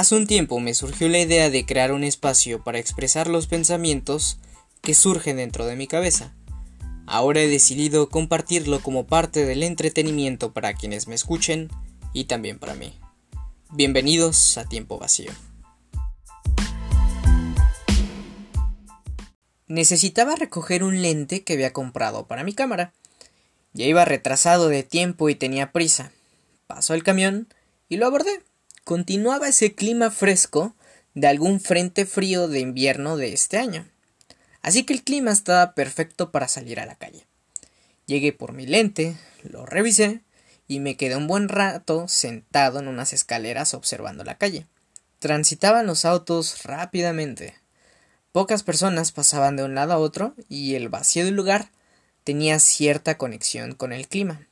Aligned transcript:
Hace 0.00 0.14
un 0.14 0.26
tiempo 0.26 0.60
me 0.60 0.72
surgió 0.72 1.10
la 1.10 1.18
idea 1.18 1.50
de 1.50 1.66
crear 1.66 1.92
un 1.92 2.04
espacio 2.04 2.64
para 2.64 2.78
expresar 2.78 3.28
los 3.28 3.46
pensamientos 3.46 4.38
que 4.80 4.94
surgen 4.94 5.36
dentro 5.36 5.66
de 5.66 5.76
mi 5.76 5.86
cabeza. 5.86 6.32
Ahora 7.04 7.40
he 7.40 7.48
decidido 7.48 8.08
compartirlo 8.08 8.80
como 8.80 9.06
parte 9.06 9.44
del 9.44 9.62
entretenimiento 9.62 10.54
para 10.54 10.72
quienes 10.72 11.06
me 11.06 11.14
escuchen 11.14 11.68
y 12.14 12.24
también 12.24 12.58
para 12.58 12.74
mí. 12.74 12.98
Bienvenidos 13.72 14.56
a 14.56 14.64
Tiempo 14.64 14.98
Vacío. 14.98 15.32
Necesitaba 19.68 20.34
recoger 20.34 20.82
un 20.82 21.02
lente 21.02 21.44
que 21.44 21.52
había 21.52 21.74
comprado 21.74 22.26
para 22.26 22.42
mi 22.42 22.54
cámara. 22.54 22.94
Ya 23.74 23.84
iba 23.84 24.06
retrasado 24.06 24.70
de 24.70 24.82
tiempo 24.82 25.28
y 25.28 25.34
tenía 25.34 25.72
prisa. 25.72 26.10
Pasó 26.66 26.94
el 26.94 27.02
camión 27.02 27.48
y 27.90 27.98
lo 27.98 28.06
abordé. 28.06 28.40
Continuaba 28.90 29.46
ese 29.46 29.76
clima 29.76 30.10
fresco 30.10 30.74
de 31.14 31.28
algún 31.28 31.60
frente 31.60 32.06
frío 32.06 32.48
de 32.48 32.58
invierno 32.58 33.16
de 33.16 33.32
este 33.32 33.56
año. 33.56 33.86
Así 34.62 34.82
que 34.82 34.92
el 34.92 35.04
clima 35.04 35.30
estaba 35.30 35.76
perfecto 35.76 36.32
para 36.32 36.48
salir 36.48 36.80
a 36.80 36.86
la 36.86 36.96
calle. 36.96 37.24
Llegué 38.06 38.32
por 38.32 38.52
mi 38.52 38.66
lente, 38.66 39.16
lo 39.44 39.64
revisé 39.64 40.22
y 40.66 40.80
me 40.80 40.96
quedé 40.96 41.14
un 41.14 41.28
buen 41.28 41.48
rato 41.48 42.08
sentado 42.08 42.80
en 42.80 42.88
unas 42.88 43.12
escaleras 43.12 43.74
observando 43.74 44.24
la 44.24 44.38
calle. 44.38 44.66
Transitaban 45.20 45.86
los 45.86 46.04
autos 46.04 46.64
rápidamente. 46.64 47.54
Pocas 48.32 48.64
personas 48.64 49.12
pasaban 49.12 49.54
de 49.54 49.62
un 49.62 49.76
lado 49.76 49.92
a 49.92 49.98
otro 49.98 50.34
y 50.48 50.74
el 50.74 50.88
vacío 50.88 51.24
del 51.24 51.36
lugar 51.36 51.70
tenía 52.24 52.58
cierta 52.58 53.18
conexión 53.18 53.76
con 53.76 53.92
el 53.92 54.08
clima. 54.08 54.48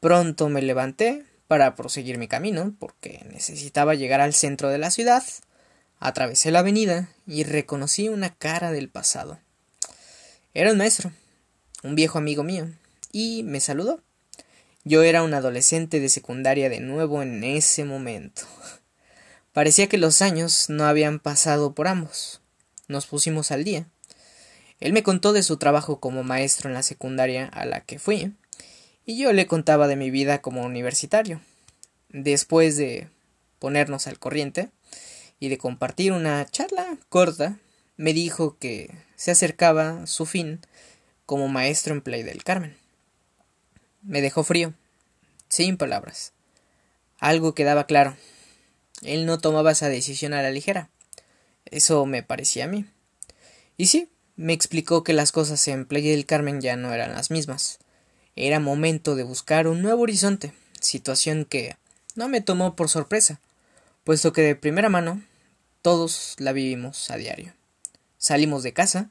Pronto 0.00 0.48
me 0.48 0.62
levanté 0.62 1.26
para 1.50 1.74
proseguir 1.74 2.16
mi 2.16 2.28
camino, 2.28 2.76
porque 2.78 3.26
necesitaba 3.28 3.96
llegar 3.96 4.20
al 4.20 4.34
centro 4.34 4.68
de 4.68 4.78
la 4.78 4.92
ciudad. 4.92 5.24
Atravesé 5.98 6.52
la 6.52 6.60
avenida 6.60 7.08
y 7.26 7.42
reconocí 7.42 8.08
una 8.08 8.32
cara 8.32 8.70
del 8.70 8.88
pasado. 8.88 9.40
Era 10.54 10.70
un 10.70 10.78
maestro, 10.78 11.10
un 11.82 11.96
viejo 11.96 12.18
amigo 12.18 12.44
mío, 12.44 12.68
y 13.10 13.42
me 13.42 13.58
saludó. 13.58 14.00
Yo 14.84 15.02
era 15.02 15.24
un 15.24 15.34
adolescente 15.34 15.98
de 15.98 16.08
secundaria 16.08 16.68
de 16.68 16.78
nuevo 16.78 17.20
en 17.20 17.42
ese 17.42 17.84
momento. 17.84 18.42
Parecía 19.52 19.88
que 19.88 19.98
los 19.98 20.22
años 20.22 20.70
no 20.70 20.84
habían 20.84 21.18
pasado 21.18 21.74
por 21.74 21.88
ambos. 21.88 22.42
Nos 22.86 23.06
pusimos 23.06 23.50
al 23.50 23.64
día. 23.64 23.88
Él 24.78 24.92
me 24.92 25.02
contó 25.02 25.32
de 25.32 25.42
su 25.42 25.56
trabajo 25.56 25.98
como 25.98 26.22
maestro 26.22 26.68
en 26.68 26.74
la 26.74 26.84
secundaria 26.84 27.46
a 27.46 27.66
la 27.66 27.80
que 27.80 27.98
fui, 27.98 28.36
y 29.04 29.18
yo 29.18 29.32
le 29.32 29.46
contaba 29.46 29.88
de 29.88 29.96
mi 29.96 30.10
vida 30.10 30.40
como 30.40 30.64
universitario. 30.64 31.40
Después 32.08 32.76
de 32.76 33.08
ponernos 33.58 34.06
al 34.06 34.18
corriente 34.18 34.70
y 35.38 35.48
de 35.48 35.58
compartir 35.58 36.12
una 36.12 36.44
charla 36.46 36.98
corta, 37.08 37.58
me 37.96 38.12
dijo 38.12 38.56
que 38.58 38.90
se 39.16 39.30
acercaba 39.30 40.06
su 40.06 40.26
fin 40.26 40.60
como 41.26 41.48
maestro 41.48 41.94
en 41.94 42.00
Play 42.00 42.22
del 42.22 42.42
Carmen. 42.42 42.76
Me 44.02 44.22
dejó 44.22 44.42
frío, 44.42 44.74
sin 45.48 45.76
palabras. 45.76 46.32
Algo 47.18 47.54
quedaba 47.54 47.86
claro. 47.86 48.16
Él 49.02 49.26
no 49.26 49.38
tomaba 49.38 49.72
esa 49.72 49.88
decisión 49.88 50.32
a 50.32 50.42
la 50.42 50.50
ligera. 50.50 50.88
Eso 51.66 52.06
me 52.06 52.22
parecía 52.22 52.64
a 52.64 52.68
mí. 52.68 52.86
Y 53.76 53.86
sí, 53.86 54.08
me 54.36 54.54
explicó 54.54 55.04
que 55.04 55.12
las 55.12 55.32
cosas 55.32 55.66
en 55.68 55.84
Playa 55.84 56.10
del 56.10 56.26
Carmen 56.26 56.60
ya 56.60 56.76
no 56.76 56.92
eran 56.94 57.12
las 57.12 57.30
mismas. 57.30 57.78
Era 58.36 58.60
momento 58.60 59.16
de 59.16 59.24
buscar 59.24 59.66
un 59.66 59.82
nuevo 59.82 60.02
horizonte, 60.02 60.52
situación 60.80 61.44
que 61.44 61.76
no 62.14 62.28
me 62.28 62.40
tomó 62.40 62.76
por 62.76 62.88
sorpresa, 62.88 63.40
puesto 64.04 64.32
que 64.32 64.42
de 64.42 64.56
primera 64.56 64.88
mano 64.88 65.22
todos 65.82 66.36
la 66.38 66.52
vivimos 66.52 67.10
a 67.10 67.16
diario. 67.16 67.54
Salimos 68.18 68.62
de 68.62 68.72
casa, 68.72 69.10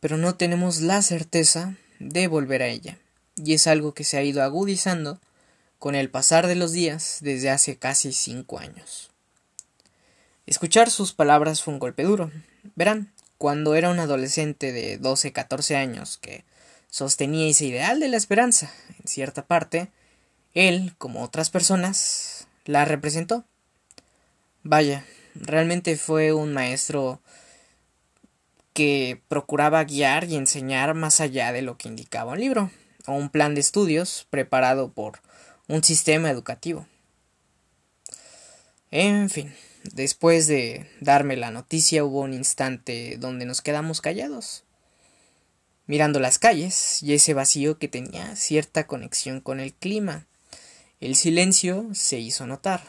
pero 0.00 0.16
no 0.16 0.34
tenemos 0.34 0.80
la 0.80 1.02
certeza 1.02 1.76
de 1.98 2.28
volver 2.28 2.62
a 2.62 2.68
ella, 2.68 2.98
y 3.36 3.54
es 3.54 3.66
algo 3.66 3.94
que 3.94 4.04
se 4.04 4.18
ha 4.18 4.22
ido 4.22 4.42
agudizando 4.42 5.20
con 5.78 5.94
el 5.94 6.10
pasar 6.10 6.46
de 6.46 6.56
los 6.56 6.72
días 6.72 7.18
desde 7.20 7.50
hace 7.50 7.76
casi 7.76 8.12
cinco 8.12 8.58
años. 8.58 9.10
Escuchar 10.46 10.90
sus 10.90 11.12
palabras 11.12 11.62
fue 11.62 11.74
un 11.74 11.80
golpe 11.80 12.02
duro. 12.04 12.30
Verán, 12.74 13.12
cuando 13.36 13.74
era 13.74 13.90
un 13.90 14.00
adolescente 14.00 14.72
de 14.72 14.98
12, 14.98 15.32
14 15.32 15.76
años 15.76 16.18
que 16.18 16.44
sostenía 16.90 17.48
ese 17.48 17.66
ideal 17.66 18.00
de 18.00 18.08
la 18.08 18.16
esperanza, 18.16 18.72
en 19.00 19.08
cierta 19.08 19.46
parte, 19.46 19.88
él, 20.54 20.94
como 20.98 21.22
otras 21.22 21.50
personas, 21.50 22.48
la 22.64 22.84
representó. 22.84 23.44
Vaya, 24.62 25.04
realmente 25.34 25.96
fue 25.96 26.32
un 26.32 26.52
maestro 26.52 27.20
que 28.72 29.20
procuraba 29.28 29.82
guiar 29.84 30.24
y 30.24 30.36
enseñar 30.36 30.94
más 30.94 31.20
allá 31.20 31.52
de 31.52 31.62
lo 31.62 31.76
que 31.76 31.88
indicaba 31.88 32.32
un 32.32 32.40
libro 32.40 32.70
o 33.06 33.12
un 33.12 33.30
plan 33.30 33.54
de 33.54 33.60
estudios 33.60 34.26
preparado 34.30 34.92
por 34.92 35.20
un 35.66 35.82
sistema 35.82 36.30
educativo. 36.30 36.86
En 38.90 39.28
fin, 39.30 39.54
después 39.82 40.46
de 40.46 40.88
darme 41.00 41.36
la 41.36 41.50
noticia 41.50 42.04
hubo 42.04 42.20
un 42.20 42.32
instante 42.32 43.16
donde 43.18 43.44
nos 43.44 43.60
quedamos 43.62 44.00
callados, 44.00 44.64
mirando 45.88 46.20
las 46.20 46.38
calles 46.38 47.02
y 47.02 47.14
ese 47.14 47.34
vacío 47.34 47.78
que 47.78 47.88
tenía 47.88 48.36
cierta 48.36 48.86
conexión 48.86 49.40
con 49.40 49.58
el 49.58 49.74
clima. 49.74 50.26
El 51.00 51.16
silencio 51.16 51.88
se 51.92 52.20
hizo 52.20 52.46
notar. 52.46 52.84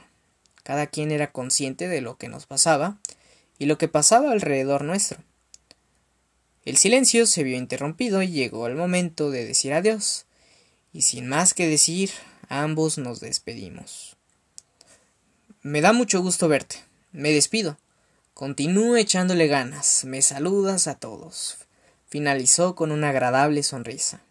Cada 0.62 0.86
quien 0.86 1.12
era 1.12 1.32
consciente 1.32 1.88
de 1.88 2.02
lo 2.02 2.18
que 2.18 2.30
nos 2.30 2.46
pasaba 2.46 3.00
y 3.58 3.66
lo 3.66 3.80
que 3.80 3.88
pasaba 3.88 4.32
alrededor 4.32 4.84
nuestro. 4.84 5.18
El 6.64 6.78
silencio 6.78 7.26
se 7.26 7.42
vio 7.42 7.58
interrumpido 7.58 8.22
y 8.22 8.28
llegó 8.28 8.68
el 8.68 8.76
momento 8.76 9.32
de 9.32 9.46
decir 9.46 9.74
adiós, 9.74 10.28
y 10.94 11.02
sin 11.02 11.28
más 11.28 11.56
que 11.56 11.68
decir, 11.68 12.12
Ambos 12.52 12.98
nos 12.98 13.20
despedimos. 13.20 14.18
Me 15.62 15.82
da 15.82 15.94
mucho 15.94 16.20
gusto 16.20 16.48
verte. 16.48 16.78
Me 17.12 17.32
despido. 17.32 17.78
Continúe 18.34 18.96
echándole 18.96 19.46
ganas. 19.46 20.04
Me 20.04 20.24
saludas 20.24 20.88
a 20.88 20.96
todos. 20.96 21.69
Finalizó 22.10 22.76
con 22.76 22.92
una 22.92 23.10
agradable 23.10 23.64
sonrisa. 23.64 24.22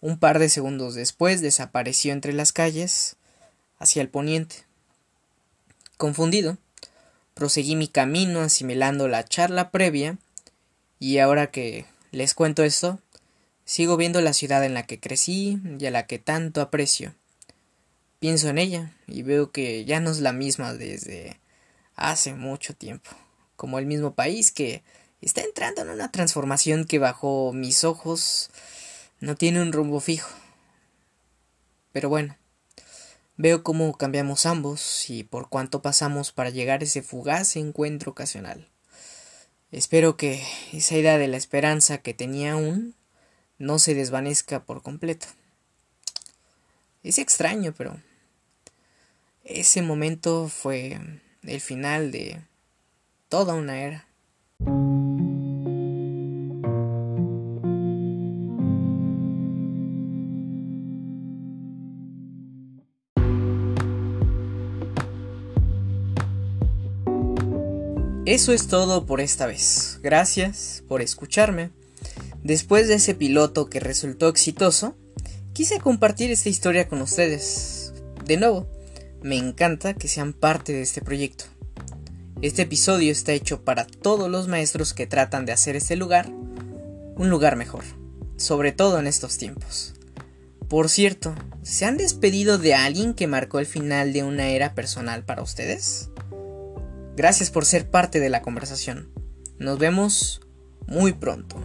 Un 0.00 0.18
par 0.18 0.38
de 0.38 0.48
segundos 0.48 0.94
después 0.94 1.40
desapareció 1.40 2.12
entre 2.12 2.32
las 2.32 2.52
calles 2.52 3.16
hacia 3.78 4.02
el 4.02 4.08
poniente. 4.08 4.64
Confundido, 5.96 6.58
proseguí 7.34 7.76
mi 7.76 7.88
camino 7.88 8.40
asimilando 8.40 9.08
la 9.08 9.24
charla 9.24 9.70
previa 9.70 10.18
y 10.98 11.18
ahora 11.18 11.50
que 11.50 11.86
les 12.12 12.34
cuento 12.34 12.62
esto, 12.62 13.00
Sigo 13.66 13.96
viendo 13.96 14.20
la 14.20 14.32
ciudad 14.32 14.64
en 14.64 14.74
la 14.74 14.86
que 14.86 15.00
crecí 15.00 15.58
y 15.80 15.86
a 15.86 15.90
la 15.90 16.06
que 16.06 16.20
tanto 16.20 16.60
aprecio. 16.60 17.16
Pienso 18.20 18.48
en 18.48 18.58
ella 18.58 18.92
y 19.08 19.22
veo 19.22 19.50
que 19.50 19.84
ya 19.84 19.98
no 19.98 20.12
es 20.12 20.20
la 20.20 20.32
misma 20.32 20.72
desde 20.72 21.40
hace 21.96 22.32
mucho 22.32 22.74
tiempo, 22.74 23.10
como 23.56 23.80
el 23.80 23.86
mismo 23.86 24.14
país 24.14 24.52
que 24.52 24.84
está 25.26 25.42
entrando 25.42 25.82
en 25.82 25.90
una 25.90 26.12
transformación 26.12 26.84
que 26.84 27.00
bajo 27.00 27.52
mis 27.52 27.82
ojos 27.82 28.48
no 29.18 29.34
tiene 29.34 29.60
un 29.60 29.72
rumbo 29.72 29.98
fijo. 29.98 30.30
Pero 31.90 32.08
bueno, 32.08 32.36
veo 33.36 33.64
cómo 33.64 33.92
cambiamos 33.98 34.46
ambos 34.46 35.10
y 35.10 35.24
por 35.24 35.48
cuánto 35.48 35.82
pasamos 35.82 36.30
para 36.30 36.50
llegar 36.50 36.80
a 36.80 36.84
ese 36.84 37.02
fugaz 37.02 37.56
encuentro 37.56 38.12
ocasional. 38.12 38.68
Espero 39.72 40.16
que 40.16 40.46
esa 40.72 40.94
idea 40.94 41.18
de 41.18 41.26
la 41.26 41.38
esperanza 41.38 41.98
que 41.98 42.14
tenía 42.14 42.52
aún 42.52 42.94
no 43.58 43.80
se 43.80 43.94
desvanezca 43.94 44.64
por 44.64 44.82
completo. 44.82 45.26
Es 47.02 47.18
extraño, 47.18 47.74
pero 47.76 48.00
ese 49.42 49.82
momento 49.82 50.48
fue 50.48 51.00
el 51.42 51.60
final 51.60 52.12
de 52.12 52.42
toda 53.28 53.54
una 53.54 53.80
era. 53.80 54.06
Eso 68.26 68.52
es 68.52 68.66
todo 68.66 69.06
por 69.06 69.20
esta 69.20 69.46
vez. 69.46 70.00
Gracias 70.02 70.82
por 70.88 71.00
escucharme. 71.00 71.70
Después 72.42 72.88
de 72.88 72.94
ese 72.94 73.14
piloto 73.14 73.70
que 73.70 73.78
resultó 73.78 74.28
exitoso, 74.28 74.96
quise 75.52 75.78
compartir 75.78 76.32
esta 76.32 76.48
historia 76.48 76.88
con 76.88 77.00
ustedes. 77.02 77.94
De 78.24 78.36
nuevo, 78.36 78.68
me 79.22 79.36
encanta 79.36 79.94
que 79.94 80.08
sean 80.08 80.32
parte 80.32 80.72
de 80.72 80.82
este 80.82 81.02
proyecto. 81.02 81.44
Este 82.42 82.62
episodio 82.62 83.12
está 83.12 83.30
hecho 83.30 83.62
para 83.62 83.86
todos 83.86 84.28
los 84.28 84.48
maestros 84.48 84.92
que 84.92 85.06
tratan 85.06 85.46
de 85.46 85.52
hacer 85.52 85.76
este 85.76 85.94
lugar 85.94 86.28
un 86.28 87.30
lugar 87.30 87.54
mejor, 87.54 87.84
sobre 88.36 88.72
todo 88.72 88.98
en 88.98 89.06
estos 89.06 89.38
tiempos. 89.38 89.94
Por 90.68 90.88
cierto, 90.88 91.32
¿se 91.62 91.84
han 91.84 91.96
despedido 91.96 92.58
de 92.58 92.74
alguien 92.74 93.14
que 93.14 93.28
marcó 93.28 93.60
el 93.60 93.66
final 93.66 94.12
de 94.12 94.24
una 94.24 94.48
era 94.48 94.74
personal 94.74 95.24
para 95.24 95.42
ustedes? 95.42 96.10
Gracias 97.16 97.50
por 97.50 97.64
ser 97.64 97.90
parte 97.90 98.20
de 98.20 98.28
la 98.28 98.42
conversación. 98.42 99.10
Nos 99.58 99.78
vemos 99.78 100.42
muy 100.86 101.14
pronto. 101.14 101.56